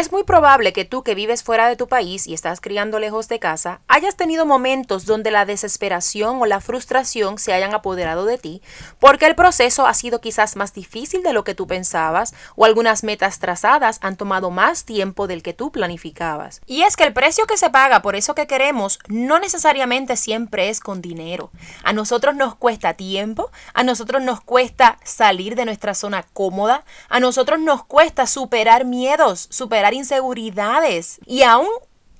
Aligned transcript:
Es 0.00 0.12
muy 0.12 0.24
probable 0.24 0.72
que 0.72 0.86
tú 0.86 1.02
que 1.02 1.14
vives 1.14 1.42
fuera 1.42 1.68
de 1.68 1.76
tu 1.76 1.86
país 1.86 2.26
y 2.26 2.32
estás 2.32 2.62
criando 2.62 2.98
lejos 2.98 3.28
de 3.28 3.38
casa, 3.38 3.82
hayas 3.86 4.16
tenido 4.16 4.46
momentos 4.46 5.04
donde 5.04 5.30
la 5.30 5.44
desesperación 5.44 6.40
o 6.40 6.46
la 6.46 6.62
frustración 6.62 7.36
se 7.36 7.52
hayan 7.52 7.74
apoderado 7.74 8.24
de 8.24 8.38
ti, 8.38 8.62
porque 8.98 9.26
el 9.26 9.34
proceso 9.34 9.86
ha 9.86 9.92
sido 9.92 10.22
quizás 10.22 10.56
más 10.56 10.72
difícil 10.72 11.22
de 11.22 11.34
lo 11.34 11.44
que 11.44 11.54
tú 11.54 11.66
pensabas 11.66 12.32
o 12.56 12.64
algunas 12.64 13.04
metas 13.04 13.40
trazadas 13.40 13.98
han 14.00 14.16
tomado 14.16 14.50
más 14.50 14.86
tiempo 14.86 15.26
del 15.26 15.42
que 15.42 15.52
tú 15.52 15.70
planificabas. 15.70 16.62
Y 16.64 16.80
es 16.80 16.96
que 16.96 17.04
el 17.04 17.12
precio 17.12 17.44
que 17.44 17.58
se 17.58 17.68
paga 17.68 18.00
por 18.00 18.16
eso 18.16 18.34
que 18.34 18.46
queremos 18.46 19.00
no 19.08 19.38
necesariamente 19.38 20.16
siempre 20.16 20.70
es 20.70 20.80
con 20.80 21.02
dinero. 21.02 21.50
A 21.84 21.92
nosotros 21.92 22.34
nos 22.34 22.54
cuesta 22.54 22.94
tiempo, 22.94 23.50
a 23.74 23.82
nosotros 23.82 24.22
nos 24.22 24.40
cuesta 24.40 24.98
salir 25.04 25.56
de 25.56 25.66
nuestra 25.66 25.92
zona 25.92 26.22
cómoda, 26.32 26.86
a 27.10 27.20
nosotros 27.20 27.60
nos 27.60 27.84
cuesta 27.84 28.26
superar 28.26 28.86
miedos, 28.86 29.46
superar 29.50 29.89
inseguridades 29.94 31.20
y 31.26 31.42
aún 31.42 31.68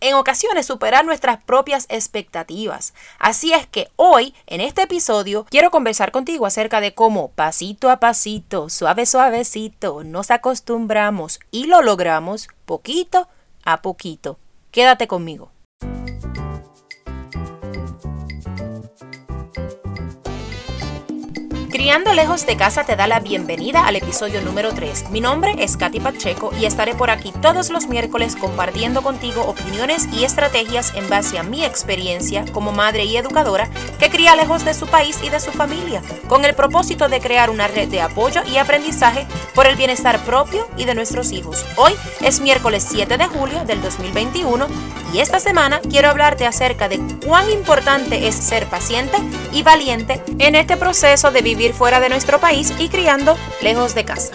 en 0.00 0.14
ocasiones 0.14 0.66
superar 0.66 1.04
nuestras 1.04 1.42
propias 1.44 1.86
expectativas. 1.88 2.94
Así 3.18 3.52
es 3.52 3.66
que 3.66 3.88
hoy, 3.96 4.34
en 4.46 4.60
este 4.60 4.82
episodio, 4.82 5.46
quiero 5.50 5.70
conversar 5.70 6.10
contigo 6.10 6.46
acerca 6.46 6.80
de 6.80 6.94
cómo 6.94 7.30
pasito 7.32 7.90
a 7.90 8.00
pasito, 8.00 8.68
suave 8.70 9.06
suavecito, 9.06 10.02
nos 10.04 10.30
acostumbramos 10.30 11.38
y 11.50 11.66
lo 11.66 11.82
logramos 11.82 12.48
poquito 12.64 13.28
a 13.64 13.82
poquito. 13.82 14.38
Quédate 14.70 15.06
conmigo. 15.06 15.50
Criando 21.80 22.12
lejos 22.12 22.44
de 22.44 22.58
casa 22.58 22.84
te 22.84 22.94
da 22.94 23.06
la 23.06 23.20
bienvenida 23.20 23.86
al 23.86 23.96
episodio 23.96 24.42
número 24.42 24.74
3. 24.74 25.08
Mi 25.08 25.22
nombre 25.22 25.54
es 25.60 25.78
Katy 25.78 25.98
Pacheco 25.98 26.52
y 26.60 26.66
estaré 26.66 26.94
por 26.94 27.08
aquí 27.08 27.32
todos 27.40 27.70
los 27.70 27.86
miércoles 27.86 28.36
compartiendo 28.36 29.00
contigo 29.00 29.40
opiniones 29.46 30.06
y 30.12 30.24
estrategias 30.24 30.92
en 30.94 31.08
base 31.08 31.38
a 31.38 31.42
mi 31.42 31.64
experiencia 31.64 32.44
como 32.52 32.70
madre 32.70 33.06
y 33.06 33.16
educadora 33.16 33.70
que 33.98 34.10
cría 34.10 34.36
lejos 34.36 34.62
de 34.66 34.74
su 34.74 34.88
país 34.88 35.20
y 35.24 35.30
de 35.30 35.40
su 35.40 35.52
familia, 35.52 36.02
con 36.28 36.44
el 36.44 36.54
propósito 36.54 37.08
de 37.08 37.18
crear 37.18 37.48
una 37.48 37.66
red 37.66 37.88
de 37.88 38.02
apoyo 38.02 38.42
y 38.52 38.58
aprendizaje 38.58 39.26
por 39.54 39.66
el 39.66 39.76
bienestar 39.76 40.22
propio 40.26 40.68
y 40.76 40.84
de 40.84 40.94
nuestros 40.94 41.32
hijos. 41.32 41.64
Hoy 41.76 41.94
es 42.20 42.42
miércoles 42.42 42.86
7 42.90 43.16
de 43.16 43.26
julio 43.26 43.64
del 43.64 43.80
2021 43.80 44.66
y 45.14 45.20
esta 45.20 45.40
semana 45.40 45.80
quiero 45.80 46.10
hablarte 46.10 46.46
acerca 46.46 46.90
de 46.90 47.00
cuán 47.26 47.50
importante 47.50 48.28
es 48.28 48.34
ser 48.34 48.66
paciente 48.66 49.16
y 49.50 49.62
valiente 49.62 50.22
en 50.38 50.54
este 50.54 50.76
proceso 50.76 51.30
de 51.30 51.42
vivir 51.42 51.69
fuera 51.72 52.00
de 52.00 52.08
nuestro 52.08 52.40
país 52.40 52.72
y 52.78 52.88
criando 52.88 53.36
lejos 53.62 53.94
de 53.94 54.04
casa. 54.04 54.32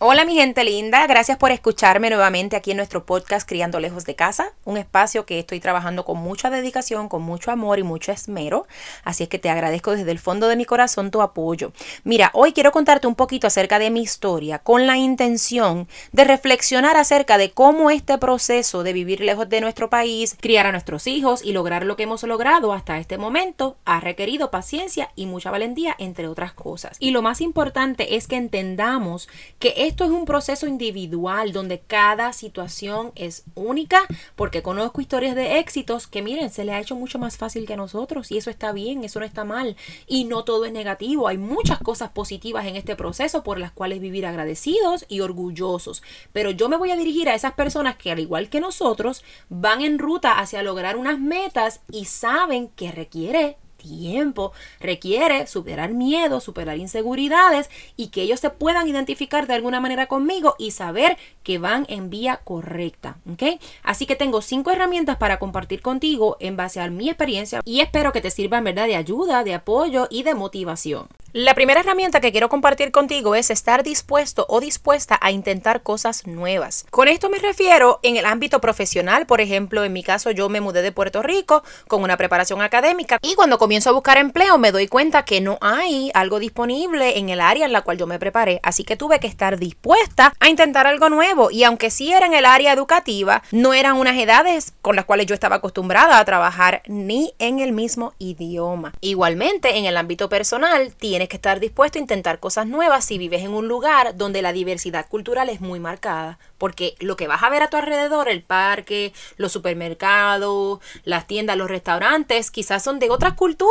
Hola 0.00 0.24
mi 0.24 0.34
gente 0.34 0.64
linda, 0.64 1.06
gracias 1.06 1.38
por 1.38 1.52
escucharme 1.52 2.10
nuevamente 2.10 2.56
aquí 2.56 2.72
en 2.72 2.78
nuestro 2.78 3.06
podcast 3.06 3.48
Criando 3.48 3.78
Lejos 3.78 4.04
de 4.04 4.16
Casa, 4.16 4.52
un 4.64 4.76
espacio 4.76 5.24
que 5.24 5.38
estoy 5.38 5.60
trabajando 5.60 6.04
con 6.04 6.18
mucha 6.18 6.50
dedicación, 6.50 7.08
con 7.08 7.22
mucho 7.22 7.52
amor 7.52 7.78
y 7.78 7.84
mucho 7.84 8.10
esmero, 8.10 8.66
así 9.04 9.22
es 9.22 9.28
que 9.28 9.38
te 9.38 9.50
agradezco 9.50 9.92
desde 9.92 10.10
el 10.10 10.18
fondo 10.18 10.48
de 10.48 10.56
mi 10.56 10.64
corazón 10.64 11.12
tu 11.12 11.22
apoyo. 11.22 11.72
Mira, 12.02 12.32
hoy 12.34 12.52
quiero 12.52 12.72
contarte 12.72 13.06
un 13.06 13.14
poquito 13.14 13.46
acerca 13.46 13.78
de 13.78 13.90
mi 13.90 14.02
historia 14.02 14.58
con 14.58 14.88
la 14.88 14.96
intención 14.96 15.86
de 16.10 16.24
reflexionar 16.24 16.96
acerca 16.96 17.38
de 17.38 17.52
cómo 17.52 17.88
este 17.88 18.18
proceso 18.18 18.82
de 18.82 18.94
vivir 18.94 19.20
lejos 19.20 19.48
de 19.48 19.60
nuestro 19.60 19.90
país, 19.90 20.36
criar 20.40 20.66
a 20.66 20.72
nuestros 20.72 21.06
hijos 21.06 21.40
y 21.44 21.52
lograr 21.52 21.84
lo 21.84 21.94
que 21.94 22.02
hemos 22.02 22.24
logrado 22.24 22.72
hasta 22.72 22.98
este 22.98 23.16
momento 23.16 23.76
ha 23.84 24.00
requerido 24.00 24.50
paciencia 24.50 25.12
y 25.14 25.26
mucha 25.26 25.52
valentía, 25.52 25.94
entre 26.00 26.26
otras 26.26 26.52
cosas. 26.52 26.96
Y 26.98 27.12
lo 27.12 27.22
más 27.22 27.40
importante 27.40 28.16
es 28.16 28.26
que 28.26 28.34
entendamos 28.34 29.28
que 29.60 29.83
esto 29.86 30.04
es 30.04 30.10
un 30.10 30.24
proceso 30.24 30.66
individual 30.66 31.52
donde 31.52 31.80
cada 31.80 32.32
situación 32.32 33.12
es 33.14 33.44
única, 33.54 34.02
porque 34.34 34.62
conozco 34.62 35.00
historias 35.00 35.34
de 35.34 35.58
éxitos 35.58 36.06
que 36.06 36.22
miren, 36.22 36.50
se 36.50 36.64
le 36.64 36.72
ha 36.72 36.80
hecho 36.80 36.96
mucho 36.96 37.18
más 37.18 37.36
fácil 37.36 37.66
que 37.66 37.74
a 37.74 37.76
nosotros 37.76 38.30
y 38.30 38.38
eso 38.38 38.50
está 38.50 38.72
bien, 38.72 39.04
eso 39.04 39.20
no 39.20 39.26
está 39.26 39.44
mal 39.44 39.76
y 40.06 40.24
no 40.24 40.44
todo 40.44 40.64
es 40.64 40.72
negativo, 40.72 41.28
hay 41.28 41.38
muchas 41.38 41.78
cosas 41.78 42.10
positivas 42.10 42.66
en 42.66 42.76
este 42.76 42.96
proceso 42.96 43.42
por 43.42 43.58
las 43.58 43.72
cuales 43.72 44.00
vivir 44.00 44.26
agradecidos 44.26 45.04
y 45.08 45.20
orgullosos, 45.20 46.02
pero 46.32 46.50
yo 46.50 46.68
me 46.68 46.76
voy 46.76 46.90
a 46.90 46.96
dirigir 46.96 47.28
a 47.28 47.34
esas 47.34 47.52
personas 47.52 47.96
que 47.96 48.10
al 48.10 48.20
igual 48.20 48.48
que 48.48 48.60
nosotros 48.60 49.22
van 49.48 49.82
en 49.82 49.98
ruta 49.98 50.38
hacia 50.38 50.62
lograr 50.62 50.96
unas 50.96 51.18
metas 51.18 51.80
y 51.90 52.06
saben 52.06 52.68
que 52.68 52.90
requiere 52.90 53.58
tiempo, 53.84 54.52
requiere 54.80 55.46
superar 55.46 55.92
miedo, 55.92 56.40
superar 56.40 56.78
inseguridades 56.78 57.68
y 57.96 58.08
que 58.08 58.22
ellos 58.22 58.40
se 58.40 58.50
puedan 58.50 58.88
identificar 58.88 59.46
de 59.46 59.54
alguna 59.54 59.80
manera 59.80 60.06
conmigo 60.06 60.54
y 60.58 60.70
saber 60.70 61.18
que 61.42 61.58
van 61.58 61.84
en 61.88 62.10
vía 62.10 62.40
correcta. 62.44 63.18
¿ok? 63.30 63.60
Así 63.82 64.06
que 64.06 64.16
tengo 64.16 64.40
cinco 64.40 64.70
herramientas 64.70 65.16
para 65.18 65.38
compartir 65.38 65.82
contigo 65.82 66.36
en 66.40 66.56
base 66.56 66.80
a 66.80 66.88
mi 66.88 67.08
experiencia 67.08 67.60
y 67.64 67.80
espero 67.80 68.12
que 68.12 68.20
te 68.20 68.30
sirvan 68.30 68.64
¿verdad? 68.64 68.86
de 68.86 68.96
ayuda, 68.96 69.44
de 69.44 69.54
apoyo 69.54 70.08
y 70.10 70.22
de 70.22 70.34
motivación. 70.34 71.08
La 71.32 71.54
primera 71.54 71.80
herramienta 71.80 72.20
que 72.20 72.30
quiero 72.30 72.48
compartir 72.48 72.92
contigo 72.92 73.34
es 73.34 73.50
estar 73.50 73.82
dispuesto 73.82 74.46
o 74.48 74.60
dispuesta 74.60 75.18
a 75.20 75.32
intentar 75.32 75.82
cosas 75.82 76.28
nuevas. 76.28 76.86
Con 76.90 77.08
esto 77.08 77.28
me 77.28 77.38
refiero 77.38 77.98
en 78.04 78.16
el 78.16 78.24
ámbito 78.24 78.60
profesional, 78.60 79.26
por 79.26 79.40
ejemplo, 79.40 79.82
en 79.82 79.92
mi 79.92 80.04
caso 80.04 80.30
yo 80.30 80.48
me 80.48 80.60
mudé 80.60 80.82
de 80.82 80.92
Puerto 80.92 81.22
Rico 81.22 81.64
con 81.88 82.04
una 82.04 82.16
preparación 82.16 82.62
académica 82.62 83.18
y 83.20 83.34
cuando 83.34 83.58
comienzo 83.58 83.73
a 83.74 83.90
buscar 83.90 84.18
empleo 84.18 84.56
me 84.56 84.70
doy 84.70 84.86
cuenta 84.86 85.24
que 85.24 85.40
no 85.40 85.58
hay 85.60 86.12
algo 86.14 86.38
disponible 86.38 87.18
en 87.18 87.28
el 87.28 87.40
área 87.40 87.66
en 87.66 87.72
la 87.72 87.82
cual 87.82 87.98
yo 87.98 88.06
me 88.06 88.20
preparé, 88.20 88.60
así 88.62 88.84
que 88.84 88.96
tuve 88.96 89.18
que 89.18 89.26
estar 89.26 89.58
dispuesta 89.58 90.32
a 90.38 90.48
intentar 90.48 90.86
algo 90.86 91.08
nuevo. 91.08 91.50
Y 91.50 91.64
aunque 91.64 91.90
sí 91.90 92.12
era 92.12 92.24
en 92.26 92.34
el 92.34 92.44
área 92.44 92.72
educativa, 92.72 93.42
no 93.50 93.74
eran 93.74 93.96
unas 93.96 94.16
edades 94.16 94.74
con 94.80 94.94
las 94.94 95.06
cuales 95.06 95.26
yo 95.26 95.34
estaba 95.34 95.56
acostumbrada 95.56 96.20
a 96.20 96.24
trabajar 96.24 96.82
ni 96.86 97.34
en 97.40 97.58
el 97.58 97.72
mismo 97.72 98.14
idioma. 98.18 98.92
Igualmente, 99.00 99.76
en 99.76 99.86
el 99.86 99.96
ámbito 99.96 100.28
personal, 100.28 100.94
tiene 100.94 101.26
que 101.26 101.36
estar 101.36 101.58
dispuesto 101.58 101.98
a 101.98 102.02
intentar 102.02 102.38
cosas 102.38 102.68
nuevas 102.68 103.04
si 103.04 103.18
vives 103.18 103.42
en 103.42 103.54
un 103.54 103.66
lugar 103.66 104.16
donde 104.16 104.40
la 104.40 104.52
diversidad 104.52 105.08
cultural 105.08 105.48
es 105.48 105.60
muy 105.60 105.80
marcada, 105.80 106.38
porque 106.58 106.94
lo 107.00 107.16
que 107.16 107.26
vas 107.26 107.42
a 107.42 107.50
ver 107.50 107.64
a 107.64 107.70
tu 107.70 107.76
alrededor, 107.76 108.28
el 108.28 108.44
parque, 108.44 109.12
los 109.36 109.50
supermercados, 109.50 110.78
las 111.02 111.26
tiendas, 111.26 111.56
los 111.56 111.68
restaurantes, 111.68 112.52
quizás 112.52 112.84
son 112.84 113.00
de 113.00 113.10
otras 113.10 113.32
culturas 113.32 113.63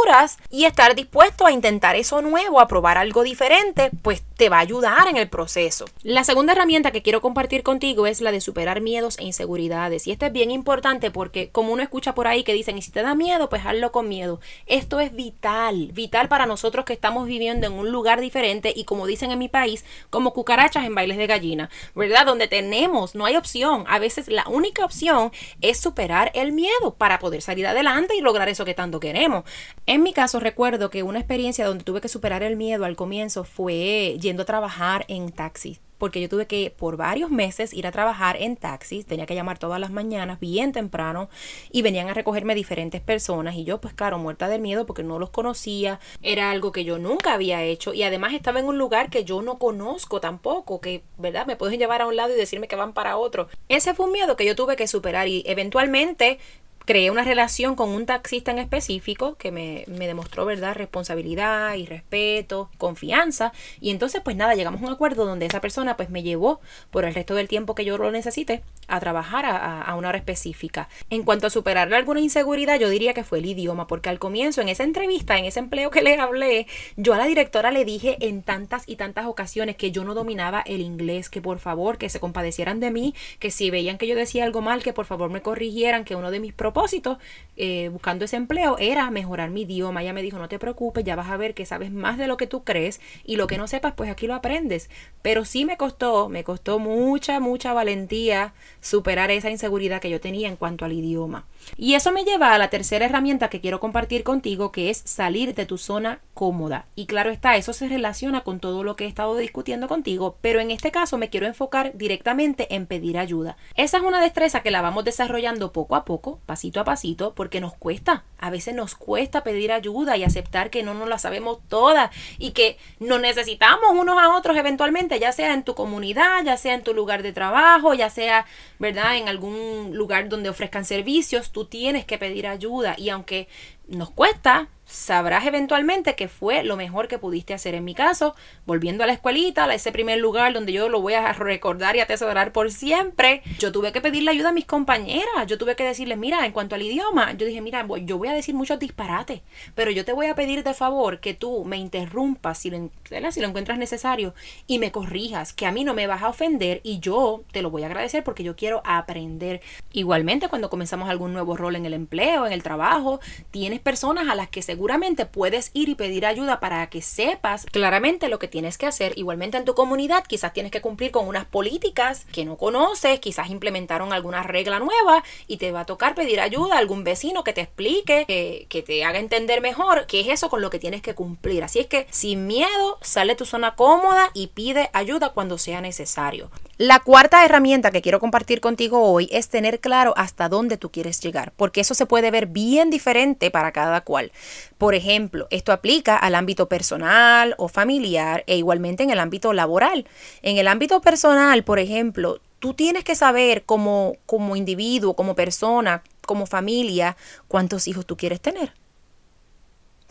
y 0.50 0.66
estar 0.66 0.96
dispuesto 0.96 1.46
a 1.46 1.52
intentar 1.52 1.96
eso 1.96 2.22
nuevo, 2.22 2.60
a 2.60 2.68
probar 2.68 2.98
algo 2.98 3.24
diferente, 3.24 3.90
pues 4.02 4.22
te 4.36 4.50
va 4.50 4.58
a 4.58 4.62
ayudar 4.62 5.08
en 5.08 5.18
el 5.18 5.30
proceso. 5.30 5.86
La 6.02 6.24
segunda 6.24 6.54
herramienta 6.54 6.92
que 6.92 7.02
quiero 7.02 7.22
compartir 7.22 7.64
contigo 7.64 8.08
es 8.08 8.20
la 8.20 8.32
de 8.32 8.42
superar 8.42 8.82
miedos 8.82 9.18
e 9.20 9.24
inseguridades 9.24 10.08
y 10.08 10.12
esto 10.12 10.26
es 10.26 10.32
bien 10.32 10.52
importante 10.52 11.12
porque 11.12 11.50
como 11.50 11.72
uno 11.72 11.84
escucha 11.84 12.14
por 12.14 12.28
ahí 12.28 12.44
que 12.44 12.54
dicen 12.54 12.78
y 12.78 12.82
si 12.82 12.92
te 12.92 13.02
da 13.02 13.16
miedo, 13.16 13.50
pues 13.50 13.66
hazlo 13.66 13.92
con 13.92 14.10
miedo. 14.10 14.40
Esto 14.66 15.00
es 15.00 15.14
vital, 15.14 15.92
vital 15.94 16.28
para 16.28 16.46
nosotros 16.46 16.86
que 16.86 16.94
estamos 16.94 17.28
viviendo 17.28 17.68
en 17.68 17.74
un 17.74 17.92
lugar 17.92 18.20
diferente 18.20 18.74
y 18.76 18.84
como 18.86 19.08
dicen 19.08 19.32
en 19.32 19.40
mi 19.40 19.48
país, 19.48 19.86
como 20.10 20.34
cucarachas 20.34 20.86
en 20.86 20.96
bailes 20.96 21.18
de 21.18 21.28
gallina, 21.28 21.70
¿verdad? 21.96 22.26
Donde 22.26 22.48
tenemos, 22.48 23.16
no 23.16 23.26
hay 23.26 23.38
opción. 23.38 23.86
A 23.88 24.00
veces 24.00 24.28
la 24.28 24.46
única 24.48 24.84
opción 24.84 25.32
es 25.62 25.80
superar 25.80 26.32
el 26.34 26.52
miedo 26.52 26.96
para 26.98 27.20
poder 27.20 27.42
salir 27.42 27.68
adelante 27.68 28.16
y 28.16 28.22
lograr 28.22 28.50
eso 28.50 28.66
que 28.66 28.74
tanto 28.74 29.00
queremos. 29.00 29.44
En 29.86 30.02
mi 30.02 30.14
caso 30.14 30.40
recuerdo 30.40 30.90
que 30.90 31.04
una 31.04 31.20
experiencia 31.20 31.66
donde 31.66 31.84
tuve 31.84 32.00
que 32.00 32.08
superar 32.08 32.42
el 32.42 32.56
miedo 32.56 32.86
al 32.86 32.96
comienzo 32.96 33.44
fue 33.44 34.18
yendo 34.18 34.44
a 34.44 34.46
trabajar 34.46 35.04
en 35.10 35.30
taxi 35.30 35.80
porque 36.04 36.20
yo 36.20 36.28
tuve 36.28 36.48
que 36.48 36.70
por 36.70 36.98
varios 36.98 37.32
meses 37.32 37.74
ir 37.74 37.88
a 37.88 37.92
trabajar 37.94 38.36
en 38.42 38.58
taxis, 38.58 39.06
tenía 39.06 39.26
que 39.26 39.36
llamar 39.36 39.58
todas 39.58 39.80
las 39.80 39.90
mañanas 39.90 40.38
bien 40.38 40.74
temprano 40.74 41.30
y 41.72 41.82
venían 41.82 42.10
a 42.10 42.14
recogerme 42.14 42.56
diferentes 42.56 43.00
personas 43.00 43.56
y 43.56 43.64
yo 43.64 43.80
pues 43.80 43.94
claro, 43.94 44.18
muerta 44.18 44.50
del 44.50 44.60
miedo 44.60 44.86
porque 44.86 45.02
no 45.02 45.18
los 45.18 45.30
conocía, 45.30 46.02
era 46.22 46.52
algo 46.52 46.74
que 46.74 46.84
yo 46.84 47.00
nunca 47.00 47.34
había 47.34 47.64
hecho 47.64 47.94
y 47.94 48.04
además 48.04 48.34
estaba 48.34 48.60
en 48.60 48.66
un 48.66 48.78
lugar 48.78 49.10
que 49.10 49.24
yo 49.24 49.42
no 49.42 49.58
conozco 49.58 50.20
tampoco, 50.20 50.82
que 50.82 51.04
verdad, 51.18 51.46
me 51.46 51.56
pueden 51.56 51.80
llevar 51.80 52.02
a 52.02 52.08
un 52.08 52.18
lado 52.18 52.34
y 52.34 52.38
decirme 52.38 52.68
que 52.68 52.76
van 52.76 52.92
para 52.92 53.16
otro. 53.16 53.48
Ese 53.70 53.94
fue 53.94 54.08
un 54.08 54.12
miedo 54.12 54.36
que 54.36 54.46
yo 54.46 54.58
tuve 54.58 54.76
que 54.76 54.88
superar 54.88 55.30
y 55.30 55.44
eventualmente 55.46 56.38
creé 56.86 57.12
una 57.12 57.24
relación 57.24 57.76
con 57.76 57.90
un 57.90 58.06
taxista 58.06 58.52
en 58.52 58.60
específico 58.60 59.36
que 59.36 59.52
me, 59.52 59.86
me, 59.88 60.08
demostró, 60.08 60.46
¿verdad?, 60.46 60.76
responsabilidad 60.76 61.76
y 61.76 61.86
respeto, 61.86 62.70
confianza. 62.78 63.54
Y 63.80 63.92
entonces, 63.92 64.22
pues 64.24 64.36
nada, 64.36 64.56
llegamos 64.56 64.82
a 64.82 64.86
un 64.86 64.94
acuerdo 64.94 65.26
donde 65.26 65.46
esa 65.46 65.62
persona 65.62 65.96
pues 65.96 66.10
me 66.10 66.24
llevó 66.24 66.60
por 66.92 67.06
el 67.06 67.14
resto 67.14 67.36
del 67.36 67.48
tiempo 67.48 67.76
que 67.76 67.86
yo 67.86 67.98
lo 67.98 68.12
necesite 68.12 68.64
a 68.88 69.00
trabajar 69.00 69.46
a, 69.46 69.82
a 69.82 69.96
una 69.96 70.10
hora 70.10 70.18
específica. 70.18 70.90
En 71.10 71.24
cuanto 71.24 71.48
a 71.48 71.50
superar 71.50 71.94
alguna 71.94 72.20
inseguridad, 72.20 72.80
yo 72.80 72.90
diría 72.90 73.14
que 73.14 73.24
fue 73.24 73.40
el 73.40 73.46
idioma, 73.46 73.88
porque 73.88 74.10
al 74.10 74.20
comienzo, 74.20 74.62
en 74.62 74.70
esa 74.70 74.84
entrevista, 74.84 75.38
en 75.38 75.46
ese 75.46 75.60
empleo 75.60 75.90
que 75.92 76.02
les 76.04 76.20
hablé, 76.20 76.68
yo 76.98 77.14
a 77.14 77.18
la 77.18 77.26
directora 77.26 77.72
le 77.72 77.86
dije 77.86 78.18
en 78.20 78.44
tantas 78.44 78.84
y 78.88 78.96
tantas 78.96 79.26
ocasiones 79.26 79.76
que 79.76 79.92
yo 79.92 80.04
no 80.04 80.14
dominaba 80.14 80.62
el 80.66 80.82
inglés, 80.82 81.30
que 81.30 81.42
por 81.42 81.60
favor, 81.60 81.98
que 81.98 82.10
se 82.10 82.20
compadecieran 82.20 82.80
de 82.80 82.92
mí, 82.92 83.16
que 83.40 83.52
si 83.52 83.70
veían 83.70 83.98
que 83.98 84.08
yo 84.08 84.16
decía 84.16 84.44
algo 84.44 84.62
mal, 84.62 84.84
que 84.84 84.94
por 84.94 85.06
favor 85.06 85.30
me 85.30 85.42
corrigieran, 85.42 86.06
que 86.06 86.16
uno 86.16 86.32
de 86.32 86.40
mis 86.40 86.54
propósito, 86.74 87.20
eh, 87.56 87.90
buscando 87.90 88.26
ese 88.26 88.36
empleo, 88.36 88.78
era 88.80 89.12
mejorar 89.12 89.52
mi 89.52 89.62
idioma. 89.62 90.02
Ella 90.02 90.12
me 90.12 90.24
dijo, 90.24 90.40
no 90.40 90.50
te 90.50 90.58
preocupes, 90.58 91.04
ya 91.04 91.16
vas 91.16 91.30
a 91.30 91.38
ver 91.38 91.54
que 91.54 91.68
sabes 91.68 91.92
más 91.92 92.18
de 92.18 92.26
lo 92.26 92.36
que 92.36 92.48
tú 92.48 92.64
crees 92.64 93.00
y 93.24 93.36
lo 93.36 93.46
que 93.46 93.60
no 93.60 93.68
sepas, 93.68 93.94
pues 93.94 94.10
aquí 94.10 94.26
lo 94.26 94.34
aprendes. 94.34 94.90
Pero 95.22 95.46
sí 95.46 95.64
me 95.64 95.78
costó, 95.78 96.30
me 96.30 96.44
costó 96.44 96.80
mucha, 96.80 97.40
mucha 97.40 97.74
valentía 97.74 98.54
superar 98.82 99.30
esa 99.30 99.52
inseguridad 99.52 100.02
que 100.02 100.10
yo 100.10 100.20
tenía 100.20 100.48
en 100.48 100.56
cuanto 100.56 100.84
al 100.84 100.94
idioma. 100.94 101.46
Y 101.78 101.94
eso 101.94 102.12
me 102.12 102.26
lleva 102.26 102.54
a 102.54 102.58
la 102.58 102.70
tercera 102.70 103.06
herramienta 103.06 103.50
que 103.50 103.62
quiero 103.62 103.80
compartir 103.80 104.24
contigo, 104.24 104.72
que 104.72 104.90
es 104.90 104.98
salir 105.06 105.54
de 105.54 105.66
tu 105.66 105.78
zona 105.78 106.22
cómoda. 106.34 106.88
Y 106.96 107.06
claro 107.06 107.30
está, 107.30 107.56
eso 107.56 107.72
se 107.72 107.88
relaciona 107.88 108.42
con 108.42 108.60
todo 108.60 108.84
lo 108.84 108.96
que 108.96 109.06
he 109.06 109.08
estado 109.08 109.38
discutiendo 109.38 109.88
contigo, 109.88 110.38
pero 110.42 110.60
en 110.60 110.72
este 110.72 110.92
caso 110.92 111.18
me 111.18 111.30
quiero 111.30 111.46
enfocar 111.46 111.96
directamente 111.96 112.74
en 112.74 112.88
pedir 112.88 113.18
ayuda. 113.18 113.58
Esa 113.76 113.98
es 113.98 114.04
una 114.04 114.22
destreza 114.22 114.62
que 114.62 114.72
la 114.72 114.82
vamos 114.82 115.06
desarrollando 115.06 115.72
poco 115.72 115.96
a 115.96 116.04
poco, 116.04 116.40
pasito 116.64 116.80
a 116.80 116.84
pasito, 116.86 117.34
porque 117.34 117.60
nos 117.60 117.74
cuesta. 117.74 118.24
A 118.38 118.50
veces 118.50 118.74
nos 118.74 118.96
cuesta 118.96 119.44
pedir 119.44 119.72
ayuda 119.72 120.16
y 120.16 120.24
aceptar 120.24 120.70
que 120.70 120.82
no 120.82 120.94
nos 120.94 121.10
la 121.10 121.18
sabemos 121.18 121.60
todas 121.68 122.10
y 122.38 122.52
que 122.52 122.78
nos 123.00 123.20
necesitamos 123.20 123.92
unos 123.92 124.18
a 124.18 124.36
otros 124.36 124.56
eventualmente, 124.56 125.20
ya 125.20 125.34
sea 125.34 125.54
en 125.54 125.64
tu 125.64 125.76
comunidad, 125.76 126.44
ya 126.46 126.56
sea 126.56 126.74
en 126.74 126.84
tu 126.84 126.94
lugar 126.94 127.22
de 127.22 127.34
trabajo, 127.34 127.94
ya 127.94 128.10
sea, 128.10 128.46
¿verdad?, 128.80 129.18
en 129.18 129.28
algún 129.28 129.92
lugar 129.94 130.30
donde 130.30 130.50
ofrezcan 130.50 130.86
servicios 130.86 131.52
tú 131.52 131.66
tienes 131.66 132.06
que 132.06 132.18
pedir 132.18 132.48
ayuda 132.48 132.96
y 132.98 133.10
aunque 133.10 133.48
nos 133.88 134.10
cuesta, 134.12 134.70
sabrás 134.94 135.46
eventualmente 135.48 136.16
que 136.16 136.28
fue 136.28 136.64
lo 136.64 136.78
mejor 136.78 137.08
que 137.08 137.18
pudiste 137.18 137.54
hacer. 137.54 137.74
En 137.74 137.84
mi 137.84 137.96
caso, 137.96 138.36
volviendo 138.66 139.04
a 139.04 139.08
la 139.08 139.14
escuelita, 139.14 139.66
a 139.66 139.74
ese 139.74 139.92
primer 139.92 140.20
lugar 140.20 140.54
donde 140.54 140.72
yo 140.72 140.88
lo 140.88 141.02
voy 141.02 141.14
a 141.14 141.34
recordar 141.34 141.96
y 141.96 142.00
atesorar 142.00 142.52
por 142.52 142.72
siempre, 142.72 143.42
yo 143.58 143.72
tuve 143.72 143.92
que 143.92 144.02
pedirle 144.02 144.30
ayuda 144.30 144.50
a 144.50 144.54
mis 144.54 144.66
compañeras. 144.66 145.48
Yo 145.48 145.58
tuve 145.58 145.76
que 145.76 145.84
decirles, 145.84 146.18
mira, 146.18 146.46
en 146.46 146.52
cuanto 146.52 146.76
al 146.76 146.84
idioma, 146.84 147.34
yo 147.34 147.48
dije, 147.48 147.60
mira, 147.60 147.86
yo 148.04 148.20
voy 148.20 148.28
a 148.28 148.34
decir 148.34 148.54
muchos 148.54 148.78
disparates, 148.78 149.42
pero 149.74 149.90
yo 149.90 150.06
te 150.06 150.14
voy 150.14 150.28
a 150.28 150.36
pedir 150.36 150.64
de 150.64 150.76
favor 150.76 151.20
que 151.20 151.34
tú 151.34 151.66
me 151.66 151.78
interrumpas 151.78 152.60
si 152.60 152.70
lo, 152.70 152.92
si 153.32 153.42
lo 153.42 153.48
encuentras 153.48 153.80
necesario 153.80 154.36
y 154.68 154.78
me 154.78 154.92
corrijas, 154.92 155.54
que 155.54 155.66
a 155.66 155.72
mí 155.72 155.84
no 155.84 155.96
me 155.96 156.06
vas 156.06 156.22
a 156.22 156.30
ofender 156.30 156.82
y 156.84 157.00
yo 157.00 157.44
te 157.52 157.64
lo 157.64 157.72
voy 157.72 157.82
a 157.82 157.88
agradecer 157.88 158.24
porque 158.24 158.44
yo 158.44 158.56
quiero 158.56 158.84
aprender. 158.86 159.62
Igualmente, 159.92 160.50
cuando 160.50 160.70
comenzamos 160.70 161.10
algún 161.10 161.34
nuevo 161.34 161.58
rol 161.58 161.76
en 161.76 161.88
el 161.88 161.96
empleo, 161.96 162.46
en 162.46 162.54
el 162.54 162.62
trabajo, 162.62 163.20
tienes 163.50 163.80
personas 163.80 164.30
a 164.30 164.36
las 164.36 164.50
que 164.50 164.62
seguro 164.62 164.83
seguramente 164.84 165.26
puedes 165.26 165.72
ir 165.74 165.88
y 165.88 165.96
pedir 165.96 166.26
ayuda 166.26 166.60
para 166.60 166.90
que 166.90 167.02
sepas 167.02 167.66
claramente 167.72 168.28
lo 168.28 168.38
que 168.38 168.50
tienes 168.50 168.78
que 168.78 168.86
hacer. 168.86 169.18
Igualmente 169.18 169.56
en 169.56 169.64
tu 169.64 169.76
comunidad 169.76 170.26
quizás 170.28 170.52
tienes 170.52 170.74
que 170.74 170.82
cumplir 170.82 171.10
con 171.12 171.26
unas 171.26 171.46
políticas 171.46 172.26
que 172.34 172.44
no 172.44 172.58
conoces, 172.58 173.22
quizás 173.22 173.50
implementaron 173.50 174.12
alguna 174.12 174.44
regla 174.44 174.80
nueva 174.80 175.24
y 175.48 175.56
te 175.56 175.72
va 175.72 175.80
a 175.80 175.86
tocar 175.86 176.16
pedir 176.16 176.42
ayuda 176.42 176.76
a 176.76 176.80
algún 176.80 177.06
vecino 177.06 177.46
que 177.46 177.54
te 177.54 177.62
explique, 177.62 178.26
que, 178.28 178.66
que 178.68 178.82
te 178.82 179.06
haga 179.06 179.20
entender 179.20 179.62
mejor 179.62 180.06
qué 180.06 180.20
es 180.20 180.28
eso 180.28 180.50
con 180.50 180.62
lo 180.62 180.70
que 180.70 180.80
tienes 180.80 181.02
que 181.02 181.16
cumplir. 181.16 181.64
Así 181.64 181.80
es 181.80 181.88
que 181.88 182.06
sin 182.10 182.46
miedo, 182.46 182.98
sale 183.02 183.36
tu 183.36 183.46
zona 183.46 183.76
cómoda 183.78 184.32
y 184.34 184.48
pide 184.48 184.90
ayuda 184.92 185.30
cuando 185.30 185.58
sea 185.58 185.80
necesario. 185.80 186.52
La 186.84 187.00
cuarta 187.00 187.46
herramienta 187.46 187.92
que 187.92 188.02
quiero 188.02 188.20
compartir 188.20 188.60
contigo 188.60 189.10
hoy 189.10 189.30
es 189.32 189.48
tener 189.48 189.80
claro 189.80 190.14
hasta 190.18 190.50
dónde 190.50 190.76
tú 190.76 190.92
quieres 190.92 191.22
llegar, 191.22 191.54
porque 191.56 191.80
eso 191.80 191.94
se 191.94 192.06
puede 192.06 192.30
ver 192.30 192.48
bien 192.48 192.90
diferente 192.90 193.50
para 193.52 193.72
cada 193.72 194.02
cual. 194.02 194.34
Por 194.78 194.94
ejemplo, 194.94 195.48
esto 195.50 195.72
aplica 195.72 196.18
al 196.18 196.36
ámbito 196.36 196.68
personal 196.68 197.56
o 197.58 197.70
familiar 197.70 198.44
e 198.48 198.58
igualmente 198.58 199.02
en 199.02 199.12
el 199.12 199.22
ámbito 199.22 199.54
laboral. 199.54 200.06
En 200.42 200.58
el 200.58 200.68
ámbito 200.68 201.00
personal, 201.00 201.64
por 201.64 201.80
ejemplo, 201.80 202.42
tú 202.60 202.74
tienes 202.74 203.06
que 203.06 203.16
saber 203.16 203.64
como, 203.64 204.18
como 204.26 204.58
individuo, 204.58 205.16
como 205.16 205.36
persona, 205.36 206.04
como 206.26 206.48
familia, 206.48 207.16
cuántos 207.48 207.88
hijos 207.88 208.06
tú 208.06 208.18
quieres 208.18 208.42
tener 208.42 208.74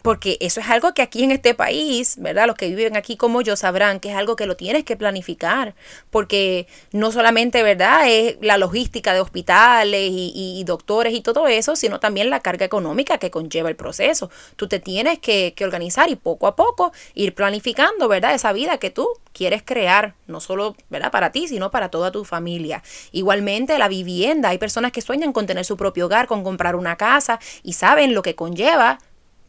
porque 0.02 0.36
eso 0.40 0.60
es 0.60 0.68
algo 0.68 0.92
que 0.94 1.02
aquí 1.02 1.22
en 1.22 1.30
este 1.30 1.54
país, 1.54 2.16
¿verdad? 2.18 2.46
Los 2.46 2.56
que 2.56 2.68
viven 2.68 2.96
aquí 2.96 3.16
como 3.16 3.40
yo 3.40 3.56
sabrán 3.56 4.00
que 4.00 4.10
es 4.10 4.16
algo 4.16 4.36
que 4.36 4.46
lo 4.46 4.56
tienes 4.56 4.84
que 4.84 4.96
planificar, 4.96 5.74
porque 6.10 6.66
no 6.90 7.12
solamente, 7.12 7.62
¿verdad? 7.62 8.08
Es 8.08 8.36
la 8.40 8.58
logística 8.58 9.14
de 9.14 9.20
hospitales 9.20 10.10
y, 10.12 10.62
doctores 10.66 11.12
y 11.12 11.20
todo 11.20 11.48
eso, 11.48 11.74
sino 11.74 11.98
también 11.98 12.30
la 12.30 12.40
carga 12.40 12.64
económica 12.64 13.18
que 13.18 13.30
conlleva 13.30 13.68
el 13.68 13.76
proceso. 13.76 14.30
Tú 14.56 14.68
te 14.68 14.78
tienes 14.78 15.18
que, 15.18 15.54
organizar 15.62 16.10
y 16.10 16.16
poco 16.16 16.48
a 16.48 16.56
poco 16.56 16.92
ir 17.14 17.34
planificando, 17.34 18.08
¿verdad? 18.08 18.34
Esa 18.34 18.52
vida 18.52 18.78
que 18.78 18.90
tú 18.90 19.08
quieres 19.32 19.62
crear, 19.64 20.14
no 20.26 20.40
solo, 20.40 20.74
¿verdad? 20.90 21.12
Para 21.12 21.30
ti, 21.30 21.46
sino 21.46 21.70
para 21.70 21.88
toda 21.88 22.10
tu 22.10 22.24
familia. 22.24 22.82
Igualmente 23.12 23.78
la 23.78 23.86
vivienda, 23.86 24.48
hay 24.48 24.58
personas 24.58 24.90
que 24.90 25.00
sueñan 25.00 25.32
con 25.32 25.46
tener 25.46 25.64
su 25.64 25.76
propio 25.76 26.06
hogar, 26.06 26.26
con 26.26 26.42
comprar 26.42 26.74
una 26.74 26.96
casa 26.96 27.38
y 27.62 27.74
saben 27.74 28.14
lo 28.14 28.22
que 28.22 28.34
conlleva 28.34 28.98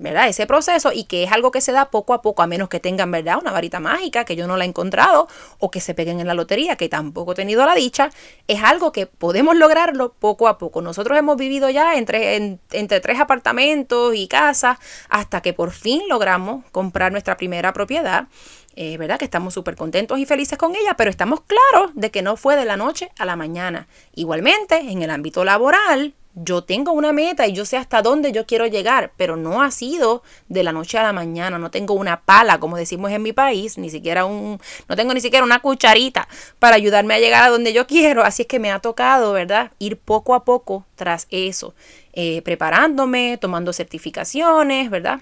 ¿verdad? 0.04 0.28
Ese 0.28 0.46
proceso 0.46 0.92
y 0.94 1.06
que 1.06 1.24
es 1.24 1.32
algo 1.32 1.50
que 1.50 1.62
se 1.62 1.72
da 1.72 1.90
poco 1.90 2.14
a 2.14 2.22
poco, 2.22 2.44
a 2.44 2.48
menos 2.48 2.68
que 2.68 2.82
tengan, 2.82 3.10
¿verdad? 3.10 3.38
Una 3.42 3.54
varita 3.54 3.80
mágica 3.80 4.26
que 4.26 4.36
yo 4.36 4.48
no 4.48 4.58
la 4.58 4.66
he 4.66 4.68
encontrado 4.68 5.30
o 5.60 5.72
que 5.72 5.80
se 5.80 5.94
peguen 5.94 6.20
en 6.20 6.28
la 6.28 6.34
lotería, 6.34 6.76
que 6.76 6.90
tampoco 6.90 7.32
he 7.32 7.36
tenido 7.36 7.66
la 7.66 7.74
dicha, 7.74 8.10
es 8.48 8.62
algo 8.62 8.92
que 8.92 9.08
podemos 9.08 9.56
lograrlo 9.56 10.14
poco 10.14 10.50
a 10.50 10.58
poco. 10.58 10.82
Nosotros 10.82 11.18
hemos 11.18 11.38
vivido 11.38 11.70
ya 11.70 11.96
entre, 11.96 12.60
entre 12.72 13.00
tres 13.00 13.20
apartamentos 13.22 14.14
y 14.14 14.28
casas 14.28 14.78
hasta 15.10 15.42
que 15.42 15.54
por 15.54 15.72
fin 15.72 16.02
logramos 16.10 16.66
comprar 16.72 17.14
nuestra 17.14 17.38
primera 17.38 17.72
propiedad. 17.72 18.28
Eh, 18.76 18.98
¿verdad? 18.98 19.20
Que 19.20 19.26
estamos 19.26 19.54
súper 19.54 19.76
contentos 19.76 20.18
y 20.18 20.26
felices 20.26 20.58
con 20.58 20.76
ella, 20.76 20.96
pero 20.98 21.12
estamos 21.12 21.42
claros 21.42 21.92
de 21.94 22.10
que 22.10 22.24
no 22.24 22.38
fue 22.38 22.56
de 22.56 22.66
la 22.66 22.76
noche 22.76 23.12
a 23.20 23.26
la 23.26 23.36
mañana. 23.36 23.88
Igualmente, 24.16 24.78
en 24.78 25.04
el 25.04 25.12
ámbito 25.12 25.46
laboral, 25.46 26.16
yo 26.36 26.64
tengo 26.64 26.92
una 26.94 27.14
meta 27.14 27.48
y 27.48 27.54
yo 27.54 27.66
sé 27.66 27.78
hasta 27.78 28.02
dónde 28.02 28.32
yo 28.32 28.46
quiero 28.46 28.66
llegar, 28.66 29.12
pero 29.18 29.36
no 29.36 29.62
ha 29.62 29.72
sido 29.72 30.24
de 30.50 30.64
la 30.64 30.72
noche 30.72 30.98
a 30.98 31.04
la 31.04 31.14
mañana, 31.14 31.60
no 31.60 31.70
tengo 31.70 31.94
una 31.94 32.22
pala, 32.22 32.60
como 32.60 32.78
decimos 32.78 33.12
en 33.12 33.22
mi 33.22 33.34
país, 33.34 33.78
ni 33.78 33.90
siquiera 33.90 34.26
un, 34.26 34.60
no 34.88 34.96
tengo 34.96 35.14
ni 35.14 35.22
siquiera 35.22 35.46
una 35.46 35.60
cucharita 35.60 36.28
para 36.60 36.76
ayudarme 36.76 37.14
a 37.14 37.20
llegar 37.20 37.44
a 37.44 37.50
donde 37.50 37.74
yo 37.74 37.86
quiero, 37.86 38.24
así 38.24 38.44
es 38.44 38.48
que 38.48 38.60
me 38.60 38.72
ha 38.72 38.80
tocado, 38.80 39.34
¿verdad? 39.34 39.72
Ir 39.80 39.98
poco 39.98 40.34
a 40.34 40.44
poco 40.44 40.86
tras 40.96 41.28
eso, 41.30 41.76
eh, 42.14 42.42
preparándome, 42.42 43.38
tomando 43.40 43.72
certificaciones, 43.72 44.90
¿verdad? 44.90 45.22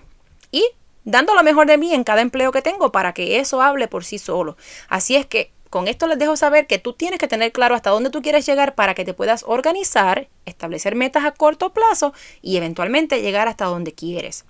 Y 0.51 0.65
dando 1.03 1.35
lo 1.35 1.43
mejor 1.43 1.67
de 1.67 1.77
mí 1.77 1.93
en 1.93 2.03
cada 2.03 2.21
empleo 2.21 2.51
que 2.51 2.61
tengo 2.61 2.91
para 2.91 3.13
que 3.13 3.39
eso 3.39 3.61
hable 3.61 3.87
por 3.87 4.05
sí 4.05 4.17
solo. 4.17 4.55
Así 4.87 5.15
es 5.15 5.25
que 5.25 5.51
con 5.71 5.87
esto 5.87 6.05
les 6.05 6.19
dejo 6.19 6.35
saber 6.35 6.67
que 6.67 6.79
tú 6.79 6.91
tienes 6.91 7.17
que 7.17 7.29
tener 7.29 7.53
claro 7.53 7.75
hasta 7.75 7.91
dónde 7.91 8.09
tú 8.09 8.21
quieres 8.21 8.45
llegar 8.45 8.75
para 8.75 8.93
que 8.93 9.05
te 9.05 9.13
puedas 9.13 9.45
organizar, 9.47 10.27
establecer 10.45 10.95
metas 10.95 11.23
a 11.23 11.31
corto 11.31 11.71
plazo 11.71 12.13
y 12.41 12.57
eventualmente 12.57 13.21
llegar 13.21 13.47
hasta 13.47 13.65
donde 13.65 13.93
quieres. 13.93 14.43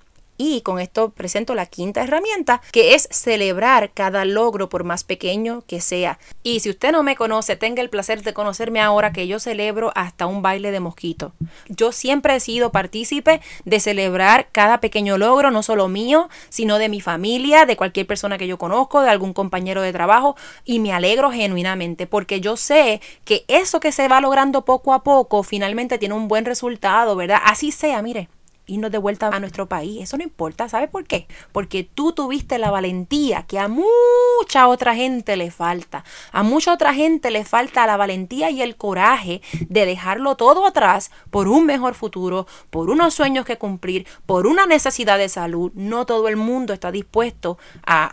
Y 0.43 0.61
con 0.61 0.79
esto 0.79 1.11
presento 1.11 1.53
la 1.53 1.67
quinta 1.67 2.01
herramienta, 2.01 2.63
que 2.71 2.95
es 2.95 3.07
celebrar 3.11 3.91
cada 3.93 4.25
logro 4.25 4.69
por 4.69 4.83
más 4.83 5.03
pequeño 5.03 5.63
que 5.67 5.81
sea. 5.81 6.17
Y 6.41 6.61
si 6.61 6.71
usted 6.71 6.91
no 6.91 7.03
me 7.03 7.15
conoce, 7.15 7.55
tenga 7.55 7.83
el 7.83 7.91
placer 7.91 8.23
de 8.23 8.33
conocerme 8.33 8.81
ahora 8.81 9.13
que 9.13 9.27
yo 9.27 9.39
celebro 9.39 9.91
hasta 9.93 10.25
un 10.25 10.41
baile 10.41 10.71
de 10.71 10.79
mosquito. 10.79 11.33
Yo 11.67 11.91
siempre 11.91 12.35
he 12.35 12.39
sido 12.39 12.71
partícipe 12.71 13.39
de 13.65 13.79
celebrar 13.79 14.47
cada 14.51 14.79
pequeño 14.79 15.19
logro, 15.19 15.51
no 15.51 15.61
solo 15.61 15.87
mío, 15.87 16.27
sino 16.49 16.79
de 16.79 16.89
mi 16.89 17.01
familia, 17.01 17.67
de 17.67 17.77
cualquier 17.77 18.07
persona 18.07 18.39
que 18.39 18.47
yo 18.47 18.57
conozco, 18.57 19.01
de 19.01 19.11
algún 19.11 19.33
compañero 19.33 19.83
de 19.83 19.93
trabajo, 19.93 20.35
y 20.65 20.79
me 20.79 20.91
alegro 20.91 21.29
genuinamente 21.29 22.07
porque 22.07 22.41
yo 22.41 22.57
sé 22.57 22.99
que 23.25 23.45
eso 23.47 23.79
que 23.79 23.91
se 23.91 24.07
va 24.07 24.19
logrando 24.19 24.65
poco 24.65 24.95
a 24.95 25.03
poco 25.03 25.43
finalmente 25.43 25.99
tiene 25.99 26.15
un 26.15 26.27
buen 26.27 26.45
resultado, 26.45 27.15
¿verdad? 27.15 27.41
Así 27.45 27.71
sea, 27.71 28.01
mire 28.01 28.27
irnos 28.67 28.91
de 28.91 28.97
vuelta 28.97 29.27
a 29.27 29.39
nuestro 29.39 29.67
país. 29.67 30.01
Eso 30.01 30.17
no 30.17 30.23
importa. 30.23 30.69
¿Sabes 30.69 30.89
por 30.89 31.05
qué? 31.05 31.27
Porque 31.51 31.83
tú 31.83 32.13
tuviste 32.13 32.57
la 32.57 32.71
valentía 32.71 33.43
que 33.43 33.59
a 33.59 33.67
mucha 33.67 34.67
otra 34.67 34.95
gente 34.95 35.35
le 35.35 35.51
falta. 35.51 36.03
A 36.31 36.43
mucha 36.43 36.73
otra 36.73 36.93
gente 36.93 37.31
le 37.31 37.43
falta 37.43 37.85
la 37.85 37.97
valentía 37.97 38.49
y 38.49 38.61
el 38.61 38.75
coraje 38.75 39.41
de 39.67 39.85
dejarlo 39.85 40.35
todo 40.35 40.65
atrás 40.65 41.11
por 41.29 41.47
un 41.47 41.65
mejor 41.65 41.95
futuro, 41.95 42.47
por 42.69 42.89
unos 42.89 43.13
sueños 43.13 43.45
que 43.45 43.57
cumplir, 43.57 44.07
por 44.25 44.47
una 44.47 44.65
necesidad 44.65 45.17
de 45.17 45.29
salud. 45.29 45.71
No 45.75 46.05
todo 46.05 46.27
el 46.27 46.37
mundo 46.37 46.73
está 46.73 46.91
dispuesto 46.91 47.57
a, 47.85 48.09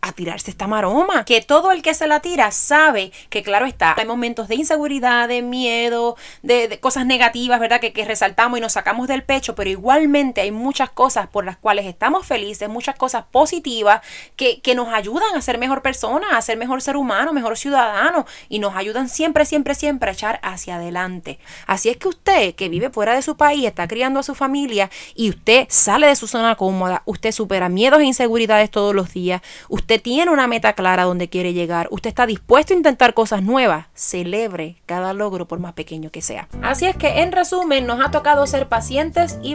a, 0.00 0.12
tirarse 0.12 0.50
esta 0.50 0.66
maroma. 0.66 1.24
Que 1.24 1.40
todo 1.40 1.72
el 1.72 1.80
que 1.80 1.94
se 1.94 2.06
la 2.06 2.20
tira 2.20 2.50
sabe 2.50 3.12
que, 3.30 3.42
claro 3.42 3.64
está, 3.64 3.94
hay 3.96 4.06
momentos 4.06 4.46
de 4.46 4.56
inseguridad, 4.56 5.26
de 5.26 5.40
miedo, 5.40 6.16
de, 6.42 6.78
cosas 6.80 7.06
negativas, 7.06 7.58
¿verdad? 7.60 7.80
Que, 7.80 7.94
que 7.94 8.04
resaltamos 8.04 8.58
y 8.58 8.60
nos 8.60 8.72
sacamos 8.72 9.08
del 9.08 9.22
pecho, 9.22 9.54
pero 9.54 9.70
igual 9.70 9.91
igualmente 9.92 10.40
hay 10.40 10.50
muchas 10.50 10.90
cosas 10.90 11.26
por 11.28 11.44
las 11.44 11.58
cuales 11.58 11.84
estamos 11.84 12.26
felices, 12.26 12.68
muchas 12.68 12.96
cosas 12.96 13.24
positivas 13.30 14.00
que, 14.36 14.60
que 14.60 14.74
nos 14.74 14.88
ayudan 14.88 15.36
a 15.36 15.42
ser 15.42 15.58
mejor 15.58 15.82
persona, 15.82 16.36
a 16.36 16.42
ser 16.42 16.56
mejor 16.56 16.80
ser 16.80 16.96
humano, 16.96 17.32
mejor 17.32 17.58
ciudadano 17.58 18.24
y 18.48 18.58
nos 18.58 18.74
ayudan 18.74 19.10
siempre, 19.10 19.44
siempre, 19.44 19.74
siempre 19.74 20.10
a 20.10 20.12
echar 20.14 20.40
hacia 20.42 20.76
adelante. 20.76 21.38
Así 21.66 21.90
es 21.90 21.98
que 21.98 22.08
usted 22.08 22.54
que 22.54 22.70
vive 22.70 22.88
fuera 22.88 23.14
de 23.14 23.20
su 23.20 23.36
país, 23.36 23.66
está 23.66 23.86
criando 23.86 24.20
a 24.20 24.22
su 24.22 24.34
familia 24.34 24.90
y 25.14 25.28
usted 25.28 25.66
sale 25.68 26.06
de 26.06 26.16
su 26.16 26.26
zona 26.26 26.54
cómoda, 26.54 27.02
usted 27.04 27.32
supera 27.32 27.68
miedos 27.68 28.00
e 28.00 28.04
inseguridades 28.04 28.70
todos 28.70 28.94
los 28.94 29.12
días, 29.12 29.42
usted 29.68 30.00
tiene 30.00 30.30
una 30.30 30.46
meta 30.46 30.72
clara 30.72 31.04
donde 31.04 31.28
quiere 31.28 31.52
llegar, 31.52 31.88
usted 31.90 32.08
está 32.08 32.26
dispuesto 32.26 32.72
a 32.72 32.76
intentar 32.76 33.12
cosas 33.12 33.42
nuevas, 33.42 33.86
celebre 33.94 34.76
cada 34.86 35.12
logro 35.12 35.46
por 35.46 35.58
más 35.58 35.74
pequeño 35.74 36.10
que 36.10 36.22
sea. 36.22 36.48
Así 36.62 36.86
es 36.86 36.96
que 36.96 37.20
en 37.20 37.32
resumen 37.32 37.86
nos 37.86 38.04
ha 38.04 38.10
tocado 38.10 38.46
ser 38.46 38.68
pacientes 38.68 39.38
y 39.42 39.54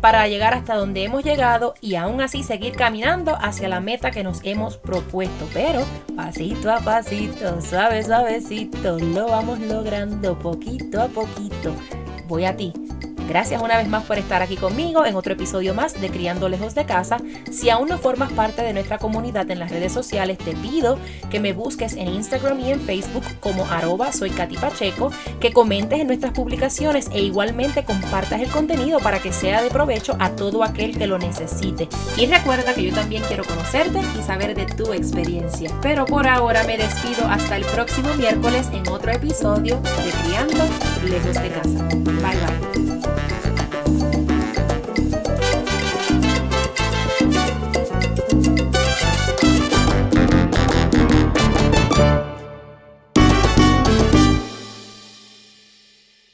para 0.00 0.28
llegar 0.28 0.54
hasta 0.54 0.76
donde 0.76 1.04
hemos 1.04 1.24
llegado 1.24 1.74
y 1.80 1.96
aún 1.96 2.20
así 2.20 2.42
seguir 2.42 2.76
caminando 2.76 3.36
hacia 3.40 3.68
la 3.68 3.80
meta 3.80 4.10
que 4.10 4.22
nos 4.22 4.40
hemos 4.44 4.76
propuesto, 4.76 5.48
pero 5.52 5.84
pasito 6.14 6.70
a 6.72 6.78
pasito, 6.78 7.60
suave, 7.60 8.04
suavecito, 8.04 8.98
lo 8.98 9.26
vamos 9.26 9.58
logrando 9.60 10.38
poquito 10.38 11.02
a 11.02 11.08
poquito. 11.08 11.74
Voy 12.28 12.44
a 12.44 12.56
ti 12.56 12.72
Gracias 13.28 13.60
una 13.60 13.76
vez 13.76 13.88
más 13.88 14.04
por 14.04 14.18
estar 14.18 14.42
aquí 14.42 14.56
conmigo 14.56 15.04
en 15.04 15.16
otro 15.16 15.32
episodio 15.32 15.74
más 15.74 16.00
de 16.00 16.10
Criando 16.10 16.48
Lejos 16.48 16.74
de 16.74 16.84
Casa. 16.84 17.18
Si 17.50 17.70
aún 17.70 17.88
no 17.88 17.98
formas 17.98 18.32
parte 18.32 18.62
de 18.62 18.72
nuestra 18.72 18.98
comunidad 18.98 19.50
en 19.50 19.58
las 19.58 19.70
redes 19.70 19.92
sociales, 19.92 20.38
te 20.38 20.52
pido 20.52 20.98
que 21.30 21.40
me 21.40 21.52
busques 21.52 21.94
en 21.94 22.08
Instagram 22.08 22.60
y 22.60 22.72
en 22.72 22.80
Facebook 22.80 23.24
como 23.40 23.66
arroba 23.66 24.12
soy 24.12 24.30
Katy 24.30 24.56
Pacheco, 24.56 25.10
que 25.40 25.52
comentes 25.52 26.00
en 26.00 26.06
nuestras 26.06 26.32
publicaciones 26.32 27.08
e 27.12 27.20
igualmente 27.20 27.84
compartas 27.84 28.40
el 28.40 28.48
contenido 28.48 29.00
para 29.00 29.18
que 29.18 29.32
sea 29.32 29.62
de 29.62 29.70
provecho 29.70 30.16
a 30.20 30.30
todo 30.30 30.62
aquel 30.62 30.96
que 30.96 31.06
lo 31.06 31.18
necesite. 31.18 31.88
Y 32.16 32.26
recuerda 32.26 32.74
que 32.74 32.84
yo 32.84 32.94
también 32.94 33.22
quiero 33.26 33.44
conocerte 33.44 34.00
y 34.18 34.22
saber 34.22 34.54
de 34.54 34.66
tu 34.66 34.92
experiencia. 34.92 35.70
Pero 35.82 36.04
por 36.04 36.28
ahora 36.28 36.64
me 36.64 36.76
despido 36.76 37.26
hasta 37.28 37.56
el 37.56 37.64
próximo 37.64 38.14
miércoles 38.14 38.68
en 38.72 38.86
otro 38.88 39.10
episodio 39.10 39.80
de 39.80 40.10
Criando 40.22 40.64
Lejos 41.04 41.34
de 41.42 41.48
Casa. 41.50 41.88
Bye 41.92 42.84
bye. 42.84 42.95